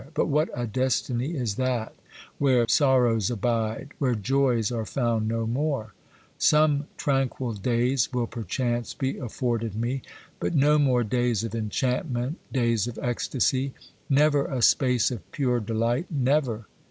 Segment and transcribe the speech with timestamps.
[0.15, 1.93] But what a destiny is that
[2.39, 5.93] where sorrows abide, where joys are found no more!
[6.39, 10.01] 26 OBERMANN Some tranquil days will perchance be afforded me,
[10.39, 13.75] but no more days of enchantment, days of ecstasy;
[14.09, 16.65] never a space of pure delight— never